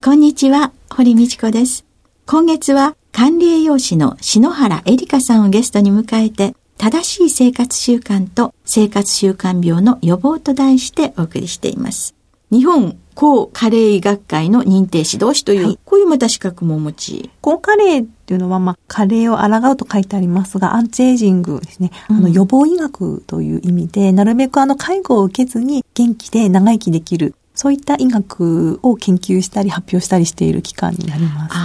[0.03, 1.85] こんにちは、堀道子です。
[2.25, 12.18] 今月は管理栄養士の篠原恵里香さんをゲストに迎えて正しい生活習慣と生活習慣病の予防と題してお送りしています。
[12.51, 17.29] 日本高加齢医学会の認定指導士という、はい、こういうまた資格もお持ち。
[17.41, 21.91] 高加齢っていうのは、まあ、加齢を抗うと書いてありますが、アンチエイジングですね。
[22.09, 27.35] うん、あの、予防医学という意味で、なるべくあの、介護を受けずに元気で長生きできる。
[27.55, 31.55] そういった医学を研究したり発表したりしている機関になります。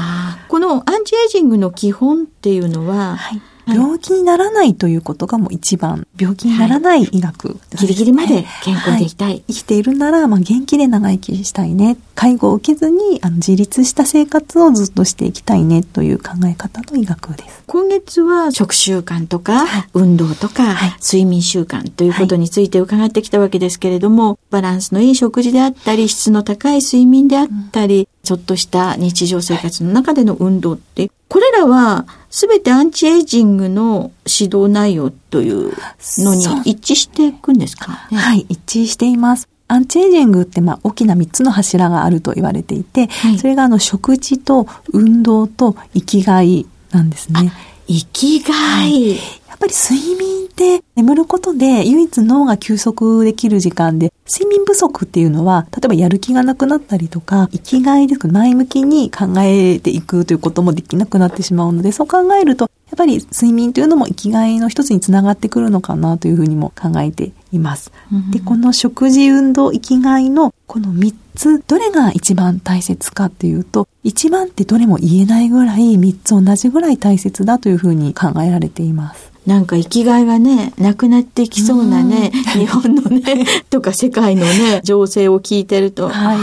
[0.48, 9.28] このアンチエイジングの基本っていうのは、はい病気にならないということがもう一番、病気にならない医学、はい、ギリギリまで健康でいたい。
[9.28, 11.96] はい、生きているなら、まあ、元気で長生きしたいね。
[12.14, 17.64] 介護を受けずにあの自立した生活をずっとしていきたいねという考え方の医学です。
[17.66, 35.72] 今月は食習慣とか、はい、運動とか、睡眠習慣ということについて伺ってきたわけですけれども、バランスのいい食事であったり、質の高い睡眠であったり、うん、ちょっとした日常生活の中での運動って、これらは全てアンチエイジングの指導内容という
[36.18, 39.48] のに一致していくんですか、ね、はい、一致しています。
[39.68, 47.52] アンチエイジングってまあ大きな3つの柱があると言われていて、はい、それがあの食事と運動と生きがいなんですね。
[47.86, 48.52] 生きが
[48.84, 49.20] い、はい、
[49.54, 67.92] やっぱり睡眠って眠ることで唯一脳が休息できる時間で睡眠不足っていうのは、例えばやる気がなくなったりとか、生きがいですか、前向きに考えていくということもできなくなってしまうので、そう考えると、やっぱり睡眠というのも生きがいの一つにつながってくるのかなというふうにも考えています。
[68.12, 79.33] うん、で、この食事、運動、生きがいのこの3つ、どれが一番大切かっていうと、一番ってどれも言えないぐらい3つ同じぐらい大切だというふうに考えられています。
[79.46, 86.38] なんか生きがいがね、なくなっていきそうなね、日本のね、 とか世界のね、情勢を聞いてると、はい、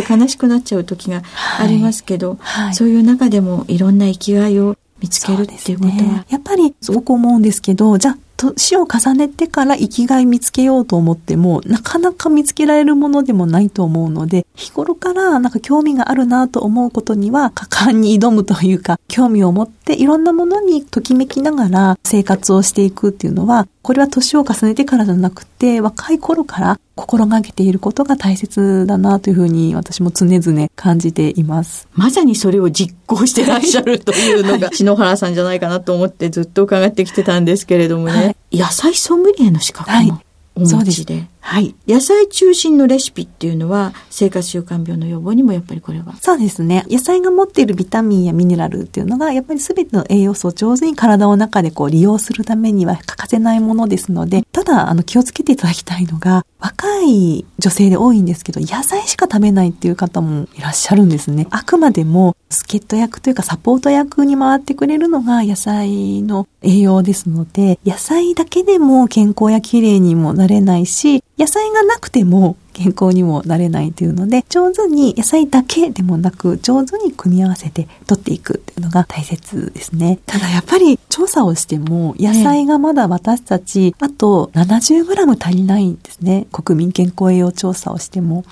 [0.00, 1.22] って悲しくなっちゃう時が
[1.58, 2.64] ありますけど、はい。
[2.66, 31.88] はい、そういう中でもいろんな生きがいを見つけるっていうことは、ね、やっぱりすごく思うんですけど、じゃあ年を重ねてから生きがい見つけようと思っても、なかなか見つけられるものでもないと思うので、日頃からなんか興味があるなと思うことには、果敢に挑むというか、興味を持っていろんなものにときめきながら生活をしていくっていうのは、これは年を重ねてからじゃなくて、若い頃から心がけていることが大切だなというふうに私も常々感じています。
[31.94, 38.12] まさにそれを実行してらっしゃるというのが、篠原さんじゃないかなと思ってずっと伺ってきてたんですけれどもね。
[38.12, 40.20] はい、野菜ソムリエの資格も
[40.54, 41.14] お持ちで。
[41.14, 41.74] はいはい。
[41.86, 46.84] 野菜中心のレシピっていうのは、生活習慣病の予防にもやっぱりこれはそうですね。
[46.90, 61.46] 野菜が持っているビタミンやミネラルっていうのが、やっぱり全ての栄養素を上手に体の中でこう利用するためには欠かせないものですので、ただ、あの、気をつけていただきたいのが、若い女性で多いんですけど、野菜しか食べないっていう方もいらっしゃるんですね。
[61.50, 80.20] あくまでも、助っ人役というかサポート役に回ってくれるのが野菜の栄養ですので、野菜だけでも健康や綺麗にもなれないし、野菜がなくても健康にもなれないというので、上手に野菜だけでもなく、上手に組み合わせて取っていくっていうのが大切ですね。
[80.26, 86.46] ただやっぱり調査をしても、野菜がまだ私たち、あと 70g 足りないんですね。
[86.52, 88.44] 国民健康栄養調査をしても。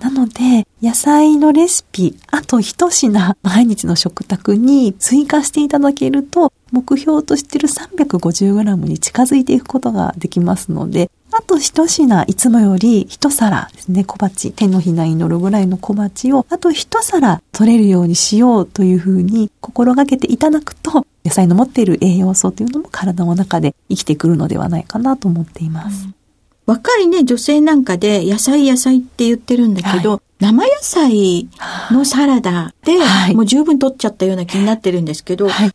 [0.00, 26.04] なので、野菜のレシピ、あと一品毎日の食卓に追加していただけると、目標としている 350g に近づいていくことができますので、あと一品、いつもより一皿ですね、小鉢、手のひらに乗るぐらいの小鉢を、あと一皿取れるようにしようというふうに心がけていただくと、野菜の持っている栄養素というのも体の中で生きてくるのではないかなと思っています。
[26.06, 26.14] うん。
[26.66, 31.48] 若いね、女性なんかで野菜野菜って言ってるんだけど、はい、生野菜
[31.90, 35.70] のサラダで、はい、もう十分取っちゃったような気になってるんですけど、はい、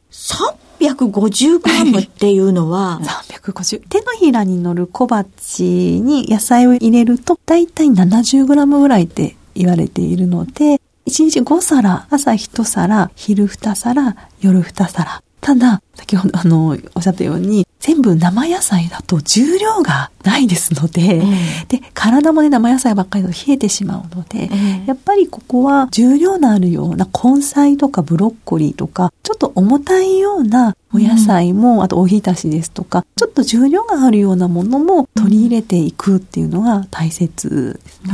[0.91, 2.99] 350グラムっていうのは、
[3.29, 3.87] 350。
[3.87, 15.21] 手のひらに乗る小鉢に野菜を入れると、だいたい70グラムぐらいって言われているので、1日5皿、朝1皿、昼2皿、夜2皿。
[15.43, 38.13] ただ、先ほどあの、おっしゃったように、全部生野菜だと重量がないですので、えー、で、体もね、生野菜ばっかりだと冷えてしまうので、えー、やっぱりここは重量のあるような根菜とかブロッコリーとか、ちょっと重たいようなお野菜も、うん、あとおひたしですとか、ちょっと重量があるようなものも取り入れていくっていうのが大切ですね。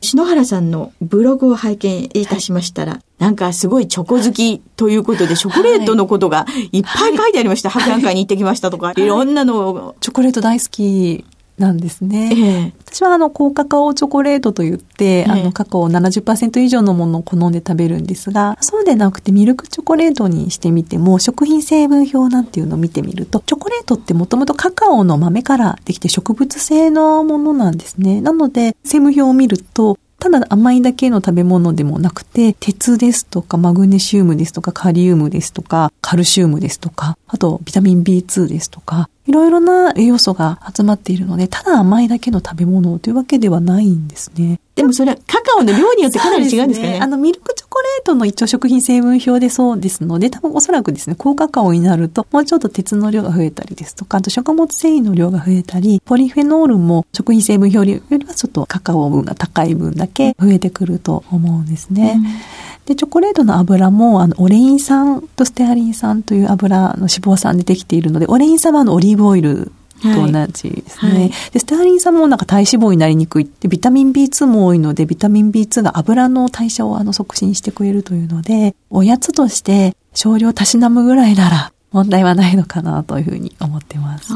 [0.00, 7.70] 篠原さんのブログを拝見いたしましたら、はい、なんかすごいチョコ好きということで、チョコレートのことがいっぱい書いてありました。
[7.70, 9.96] 博覧会に行ってきましたとか、いろんなのを。
[10.00, 11.24] チョコレート大好き
[11.58, 12.30] なんですね。
[12.34, 28.20] ええ、私はあの高カカオチョコレートと言って、え、あのカカオ70%以上のものを好んで食べるんですが、そうでなくてミルクチョコレートにしてみても、食品成分表なんていうのを見てみると、チョコレートってもともとカカオの豆からできて植物性のものなんですね。
[28.20, 44.60] なので、成分表を見ると、ただ甘いだけの食べ物でもなくて、鉄ですとかマグネシウムですとかカリウムですとかカルシウムですとか、あとビタミン B2 ですとか、いろいろな栄養素が集まっているので、ただ甘いだけの食べ物というわけではないんですね。
[44.74, 46.92] でもそれはカカオの量によってかなり違うんですかね？
[46.94, 62.16] ねあの、ミルクチョコレートの一応食品成分表でそうですので、多分おそらくですね、高カカオになると、もうちょっと鉄の量が増えたりですとか、あと食物繊維の量が増えたり、ポリフェノールも食品成分表よりはちょっとカカオ分が高い分だけ増えてくると思うんですね。
[62.16, 69.72] うんで、チョコレートの油も、あの、オレイン酸とステアリン酸という油の脂肪酸でできているので、オレイン酸はあの、オリーブオイル
[70.02, 71.18] と同じですね、はい。
[71.18, 84.32] はい、で、ステアリン酸もなんか体脂肪になりにくいって、ビタミン B2 も多いので、ビタミン B2 が油の代謝をあの促進してくれるというので、おやつとして少量たしなむぐらいなら問題はないのかなというふうに思ってます。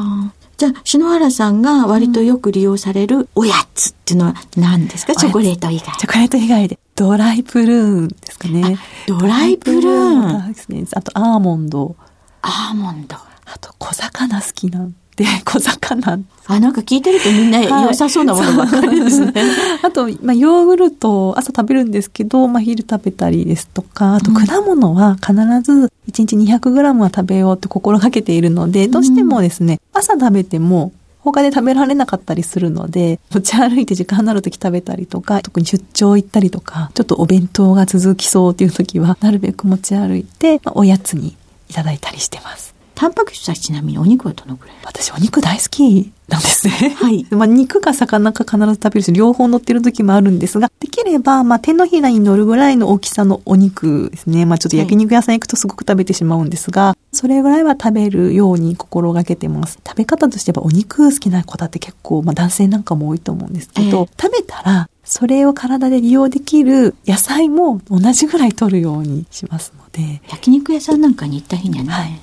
[0.61, 5.97] じゃあ、篠原さんが割とよく利用されるおやつっていうのは何ですか、うん、チョコレート以外。
[5.97, 6.79] チョコレート以外で。
[6.97, 8.79] ドライプルーンですかね。
[9.09, 10.85] ドライプルーンですね。
[10.93, 11.97] あとアーモンド。
[12.43, 13.17] アーモンド。
[13.17, 16.19] あと小魚好きなんで、 小魚。
[16.47, 19.35] あ、なんか聞いてるとみんな良さそうなものばっかりですね。
[19.85, 41.37] あと、まあ、ヨーグルト、朝食べるんですけど、まあ、昼食べたりですとか、あと果物は必ず1日 200g は食べようって心がけているので、どうしてもですね、朝食べても他で食べられなかったりするので、持ち歩いて時間になるとき食べたりとか、特に出張行ったりとか、ちょっとお弁当が続きそうっていうときは、なるべく持ち歩いて、まあ、おやつに
[41.69, 42.80] いただいたりしてます。
[43.01, 44.77] タンパク質はちなみにお肉はどのくらい？
[44.85, 46.95] 私お肉大好きなんですね。
[46.99, 47.27] はい。
[47.35, 54.45] まあ肉か魚か必ず食べるし、両方乗ってる時もあるんですが、できれば、まあ手のひらに乗るぐらいの大きさのお肉ですね。
[54.45, 59.79] まあちょっと焼肉屋さん行くとすごく食べてしまうんですが、はい、それぐらいは食べるように心がけてます。
[59.83, 70.21] 食べ方としてはお肉好きな方って結構、まあ男性なんかも多いと思うんですけど、えー、食べたら、それを体で利用できる野菜も同じぐらい取るようにしますので。
[70.29, 72.21] 焼肉屋さんなんかに行った日にはね、はい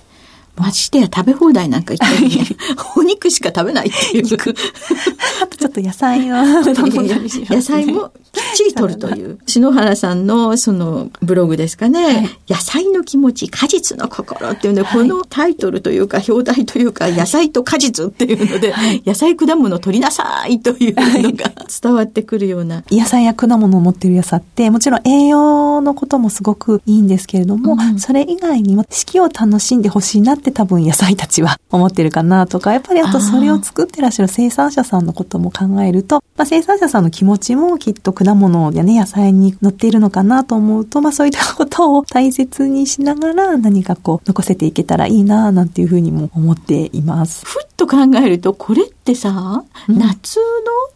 [0.58, 2.58] ましてや食べ放題なんか言ったり、
[2.96, 4.26] お肉しか食べないっていう。
[5.44, 9.40] あとちょっと野菜の 野菜もきっちり取るという。
[9.46, 22.84] 篠原さんのそのブログですかね、はい、野菜の気持ち、果実の心っていうね、このタイトルというか表題というか、野菜と果実っていうので、はい、野菜果物取りなさいというのが伝わってくるような。
[22.92, 47.46] 野菜や果物を持っている野菜って、もちろん栄養のこともすごくいいんですけれども、うん、それ以外にも四季を楽しんでほしいなってって多分野菜たちは思ってるかなとか、やっぱりあとそれを作ってらっしゃる生産者さんのことも考えると、まあ、生産者さんの気持ちもきっと果物やね、野菜に乗っているのかなと思うと、まあそういったことを大切にしながら何かこう残せていけたらいいななんていうふうにも思っています。
[47.46, 50.40] ふっと考えると、これってさ、うん、夏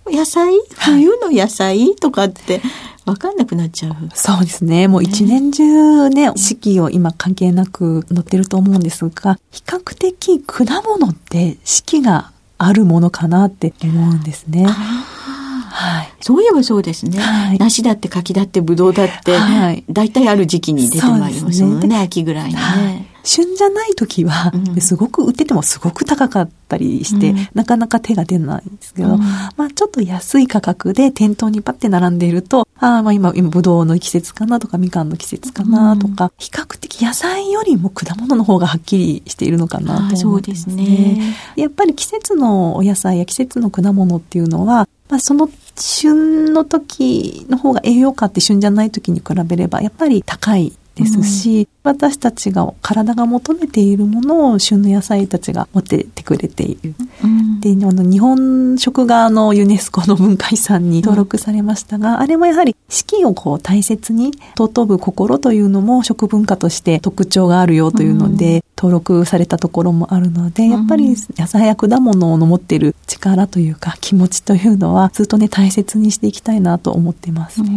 [0.05, 0.53] の野菜？
[0.77, 1.95] 冬の野菜？
[1.95, 2.61] とかって、
[3.05, 3.95] わかんなくなっちゃう。
[4.13, 4.87] そうですね。
[4.87, 14.65] もう一年中ね、四季を今関係なく載ってると思うんですが、比較的果物って四季があるものかなって思うんですね。
[14.65, 17.19] はい、そういえばそうですね。
[17.19, 22.59] はい、梨だって柿だってぶどうだって、はい、大体ある時期に出てまいりますもんね、ね秋ぐらいにね。
[22.59, 29.19] はい旬じゃない時は、すごく売っててもすごく高かったりして、うん、なかなか手が出ないんですけど、うん、
[29.57, 41.35] まあちょっと安い価格で店頭にパッて並んでいると、ああ、まあ今、今、ぶどうの季節かなとか、みかんの季節かなとか、うん、比較的野菜よりも果物の方がはっきりしているのかなと思います、ね、そうですね。
[41.55, 56.93] やっぱり季節のお野菜や季節の果物っていうのは、まあその旬の時の方が栄養価って旬じゃない時に比べれば、やっぱり高いですし、うん、私たちが体が求めているものを旬の野菜たちが持っててくれている。
[57.23, 77.69] うん、で、あの、日本食がのユネスコの文化遺産に登録されましたが、うん、あれもやはり四季をこう大切に尊ぶ心というのも食文化として特徴があるよというので、登録されたところもあるので、やっぱり野菜や果物の持っている力というか気持ちというのはずっとね大切にしていきたいなと思ってますね。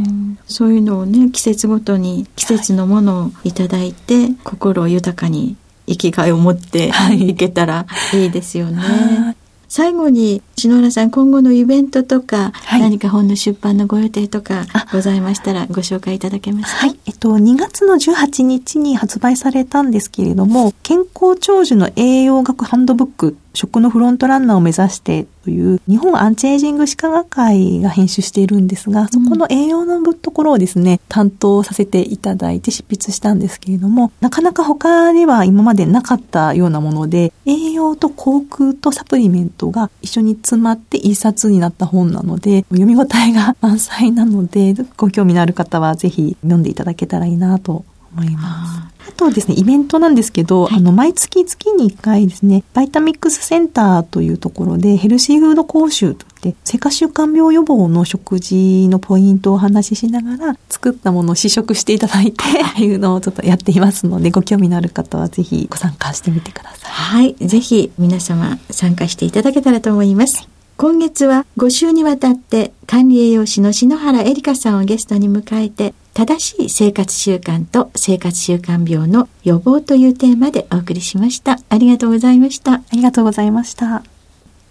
[0.46, 7.34] そういうのをね季節ごとに季節のものをいただいて、はい、心を豊かに生きがいを持ってい。
[7.34, 8.78] けたらいいですよね。
[8.78, 9.36] はい。
[9.68, 16.86] 最後に篠原さん今後のイベントとか、はい、何か本の出版のご予定とかございましたらご紹介いただけますか？
[16.86, 17.00] はい。
[17.06, 47.84] えっと、2月の18日に発売されたんですけれども、健康長寿の栄養学ハンドブック食のフロントランナーを目指してという日本アンチエイジング歯科学会が編集しているんですが、そこの栄養のところをですね、担当させていただいて執筆したんですけれども、なかなか他では今までなかったようなもので、栄養と航空とサプリメントが一緒に詰まって一冊になった本なので、読み応えが満載なので、ご興味のある方はぜひ読んでいただけたらいいなと
[48.14, 48.94] 思います。
[49.08, 66.90] あとですね、イベントなんですけど、はい、あの、毎月月に1回ですね、バイタミックスセンターというところで、ヘルシーフード講習といって、生活習慣病予防の食事のポイントをお話ししながら、作ったものを試食していただいて、いうのをちょっとやっていますので、ご興味のある方はぜひご参加してみてください。
[66.90, 70.48] はい、ぜひ皆様参加していただけたらと思います。
[70.76, 81.58] 今月は5週にわたって管理栄養士の篠原恵里香さんをゲストに迎えて正しい生活習慣と生活習慣病の予防というテーマでお送りしました。
[81.68, 82.74] ありがとうございました。
[82.74, 84.04] ありがとうございました。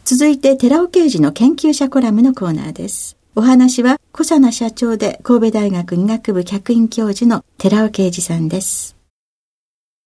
[0.06, 3.18] 続いて、寺尾刑事の研究者コラムのコーナーです。
[3.36, 8.96] お話は、小佐奈社長で神戸大学医学部客員教授の寺尾啓二さんです。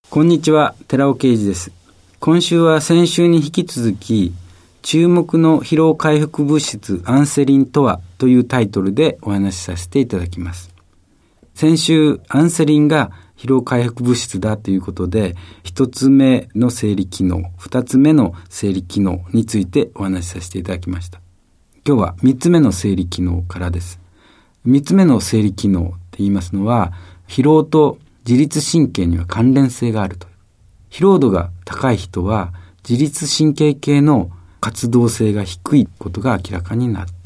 [0.10, 1.72] こんにちは、寺尾啓二です。
[2.20, 4.34] 今週は先週に引き続き、
[4.82, 10.77] 注目の疲労回復物質アンセリンとはというタイトルでお話しさせていただきます。
[11.58, 21.20] 先週、アンセリンが疲労回復物質だということで、一つ目の生理機能、二つ目の生理機能についてお話しさせていただきました。
[21.84, 24.00] 今日は三つ目の生理機能からです。
[24.66, 26.94] 三つ目の生理機能って言いますのは、
[27.28, 27.98] 疲労と
[28.28, 30.28] 自律神経には関連性があると。
[30.92, 32.54] 疲労度が高い人は
[32.88, 37.17] 自律神経系の活動性が低いことが明らかになって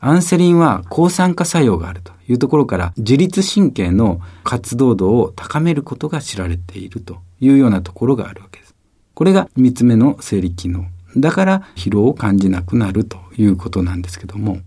[0.00, 8.74] アンセリンは抗酸化作用があるというところから自律神経の活動度を高めることが知られているというようなところがあるわけです。
[9.14, 10.86] これが三つ目の生理機能。
[11.16, 14.58] だから疲労を感じなくなるということなんですけども、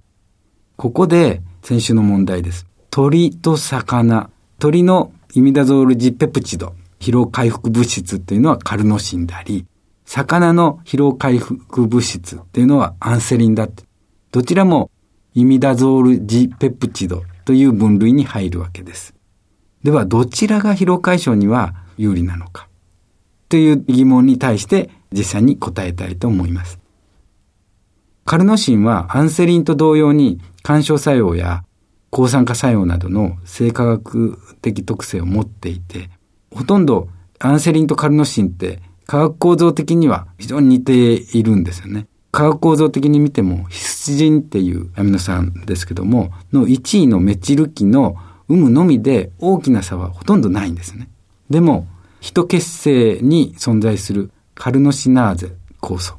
[0.75, 2.67] ここで先週の問題です。
[2.91, 4.29] 鳥と魚。
[4.59, 6.73] 鳥のイミダゾールジペプチド。
[6.99, 9.65] 疲労回復物質っていうのはカルノシンであり、
[10.05, 13.83] 魚の疲労回復物質っていうのはアンセリンだって。
[14.31, 14.89] どちらも
[15.35, 19.13] イミダゾールジペプチドという分類に入るわけです。
[19.83, 22.69] では、どちらが疲労解消には有利なのか？
[23.49, 26.79] という疑問に対して実際に答えたいと思います。
[28.25, 31.65] カルノシンはアンセリンと同様に干渉作用や
[32.09, 36.09] 抗酸化作用などの生化学的特性を持っていて、
[36.51, 37.09] ほとんど
[37.39, 42.07] アンセリンとカルノシンって化学構造的には非常に似ているんですよね。
[42.33, 48.15] 化学構造的に見ても、ヒスチジンっていうアミノ酸ですけども、の1位のメチル基の
[48.49, 51.09] 有無のみで大きな差はほとんどないんですね。
[51.51, 51.87] でも、
[52.21, 56.15] 人血清に存在するカルノシナーゼ酵素。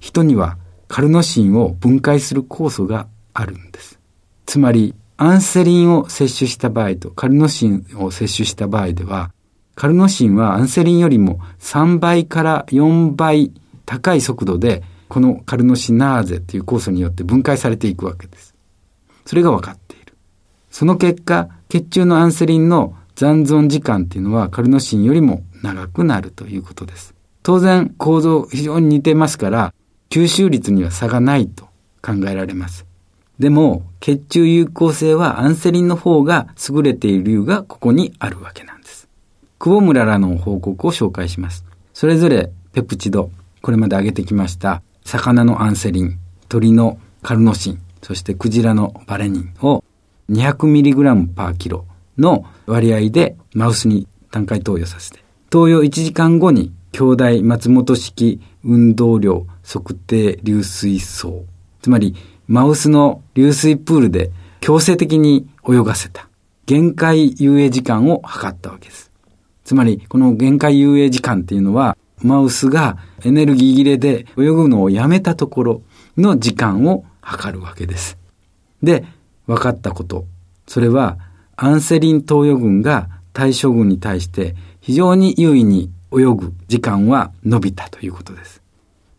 [0.00, 0.56] 人には
[0.88, 3.98] カルノシンを分解する酵素があるんです。
[4.46, 9.30] つまり、アンセリンを摂取した場合とカルノシンを摂取した場合では、
[9.74, 13.52] カルノシンはアンセリンよりも3倍から4倍
[13.84, 18.54] 高い速度でこのカルノシナーゼという酵素によって分解されていくわけです。
[19.26, 20.14] それが分かっている。
[20.70, 27.14] その結果、血中のアンセリンの残存時間っていうのはカルノシンよりも長くなるということです。
[27.42, 29.74] 当然構造非常に似てますから、
[30.10, 31.66] 吸収率には差がないと
[32.02, 32.86] 考えられます。
[33.38, 39.08] でも、血中有効性はアンセリンの方が優れている理由がここにあるわけなんです。
[39.58, 41.64] 久保村らの報告を紹介します。
[41.92, 43.30] それぞれペプチド、
[43.62, 44.82] これまで挙げてきました、
[45.14, 46.18] 魚のアンセリン、
[46.48, 49.84] 鳥のカルノシン、そしてクジラのバレニンを
[50.28, 51.86] 200mg パーキロ
[52.18, 61.44] の割合でマウスに単回投与させて、投与1時間後に兄弟松本式運動量測定流水槽。
[61.80, 62.16] つまり、
[62.48, 66.28] マウスの流水プールで強制的に泳がせた。
[66.66, 69.12] 限界遊泳時間を測ったわけです。
[69.62, 75.82] つまり、この限界遊泳時間っていうのは、マウスがエネルギー切れで泳ぐのをやめたところ
[76.16, 78.18] の時間を測るわけです。
[78.82, 79.04] で、
[79.46, 80.24] 分かったこと。
[80.66, 81.18] それは、
[81.56, 88.62] アンセリン投与群が対象群に対して非常に優位に泳ぐ時間は伸びたということです。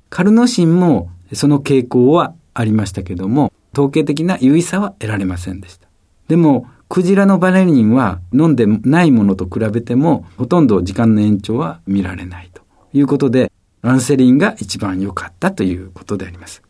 [0.10, 5.88] カルノシンもその傾向はありましたけども、統計的な優位さは得られませんでした。
[6.28, 12.50] でも、クジラのバレリンは飲んでないものと比べても、ほとんど時間の延長は見られない
[12.96, 16.64] いうことで、アンセリンが一番良かったということであります。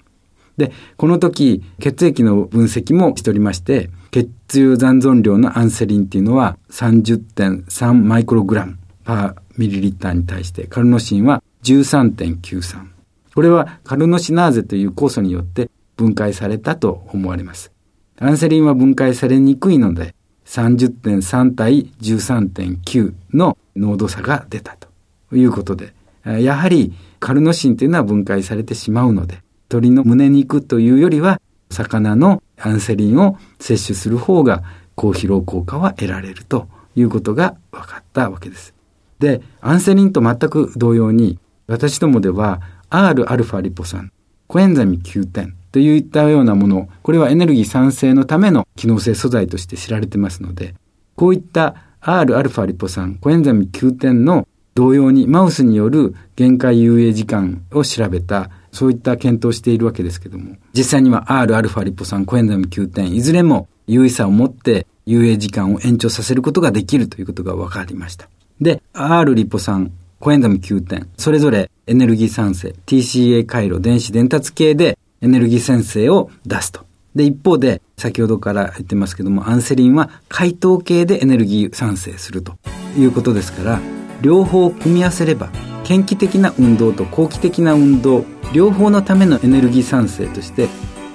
[0.57, 12.87] で、この時、血液の分析もしておりまして、血中残存量のアンセリンっていうのは30.3マイクログラムパーミリリッターに対してカルノシンは13.93。
[13.33, 17.73] これはカルノシナーゼという酵素によって分解されたと思われます。
[18.17, 20.15] アンセリンは分解されにくいので
[20.45, 24.87] 30.3対13.9の濃度差が出たと
[25.35, 25.93] いうことで、
[26.25, 31.39] やはりカルノシンというのは分解されてしまうので、鳥の胸肉というよりは
[31.69, 34.63] 魚のアンセリンを摂取する方が
[34.95, 38.73] 高疲労効果は得られるということが分かったわけです。
[39.19, 44.11] で、アンセリンと全く同様に、私どもでは Rα リポ酸、
[44.47, 50.75] コエンザミ9点といったようなもの、これはエネルギー産生のための機能性素材として知られてますので、
[51.15, 68.27] こういった Rα リポ酸、コエンザイムQ10の同様にマウスによる限界遊泳時間を調べた、そういった検討をしているわけですけども、実際には Rα リポ酸、コエンザイムQ10、いずれも有意差を持って遊泳時間を延長させることができるということが分かりました。
[68.59, 76.81] で、R リポ酸、コエンザイム Q10、それぞれエネルギー産生、TCA 回路、電子伝達系でエネルギー生成を出すと。
[77.15, 82.57] で、一方で、先ほどから言ってますけども、アンセリンは解凍系でエネルギー産生すると
[82.97, 83.79] いうことですから、
[84.25, 85.49] 両方を組み合わせれば、
[85.87, 90.67] 嫌気的な運動と後期的な運動、両方のためのエネルギー産生として、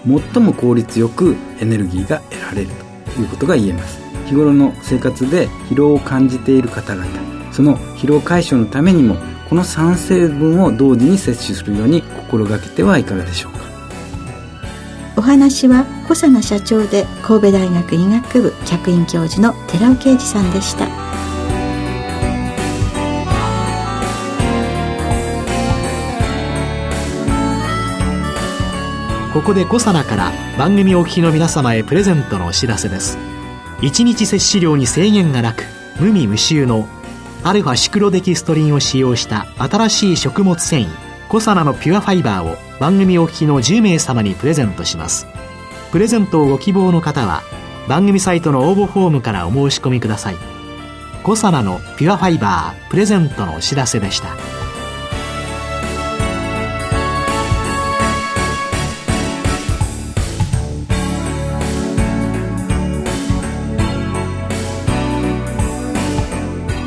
[0.06, 2.68] 最も効率よくエネルギーが得られる
[3.16, 4.00] ということが言えます。
[4.26, 7.06] 日頃の生活で疲労を感じている方々
[7.50, 9.16] その疲労解消のためにも
[9.48, 13.58] この3成分を同時に摂取するように心がけてはいかがでしょうか？
[15.16, 20.86] お話は小佐奈社長で神戸大学医学部客員教授の寺尾啓二さんでした
[29.32, 33.16] ここで小佐奈から番組お聞きの皆様へプレゼントのお知らせです。
[33.80, 35.66] 1日摂取量に制限がなく
[36.00, 36.88] 無味無臭の
[37.44, 40.88] アルファシクロデキストリンを使用した新しい食物繊維
[41.28, 45.28] コサナのピュアファイバーを番組お聞きの10名様にプレゼントします。
[45.92, 47.42] プレゼントをご希望の方は
[47.88, 50.36] 番組サイトの応募フォームからお申し込みください。
[51.22, 54.36] コサナのピュアファイバープレゼントのお知らせでした。